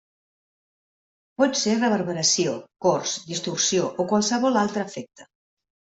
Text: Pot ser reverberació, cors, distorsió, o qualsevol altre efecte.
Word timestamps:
Pot 1.41 1.59
ser 1.59 1.75
reverberació, 1.77 2.57
cors, 2.89 3.15
distorsió, 3.31 3.87
o 4.05 4.11
qualsevol 4.15 4.63
altre 4.67 4.91
efecte. 4.93 5.33